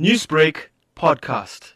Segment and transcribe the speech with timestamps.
[0.00, 1.74] Newsbreak podcast.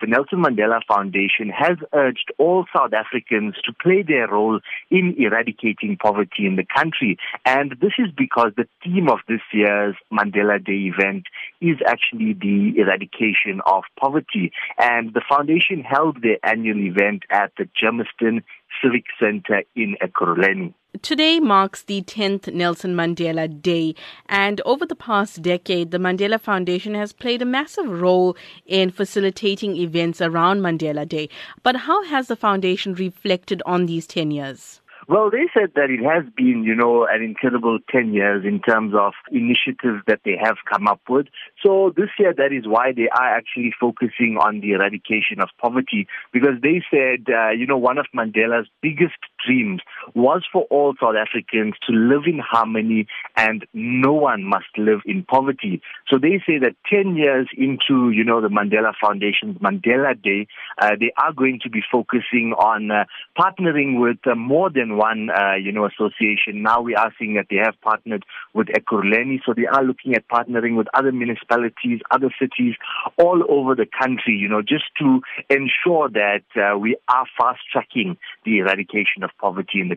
[0.00, 4.60] The Nelson Mandela Foundation has urged all South Africans to play their role
[4.92, 7.18] in eradicating poverty in the country.
[7.44, 11.24] And this is because the theme of this year's Mandela Day event
[11.60, 14.52] is actually the eradication of poverty.
[14.78, 18.42] And the foundation held their annual event at the Germiston
[18.82, 20.74] Civic Center in Ekurhuleni.
[21.02, 23.94] Today marks the 10th Nelson Mandela Day,
[24.26, 28.36] and over the past decade, the Mandela Foundation has played a massive role
[28.66, 31.28] in facilitating events around Mandela Day.
[31.62, 34.80] But how has the foundation reflected on these 10 years?
[35.08, 38.92] Well, they said that it has been, you know, an incredible 10 years in terms
[38.94, 41.28] of initiatives that they have come up with.
[41.64, 46.06] So this year, that is why they are actually focusing on the eradication of poverty
[46.30, 49.80] because they said, uh, you know, one of Mandela's biggest dreams
[50.14, 55.22] was for all South Africans to live in harmony and no one must live in
[55.24, 55.80] poverty.
[56.08, 60.46] So they say that 10 years into, you know, the Mandela Foundation's Mandela Day,
[60.78, 63.04] uh, they are going to be focusing on uh,
[63.38, 66.62] partnering with uh, more than one, uh, you know, association.
[66.62, 70.28] Now we are seeing that they have partnered with Ekurhuleni, so they are looking at
[70.28, 72.74] partnering with other municipalities, other cities
[73.16, 75.20] all over the country, you know, just to
[75.50, 79.96] ensure that uh, we are fast tracking the eradication of poverty in the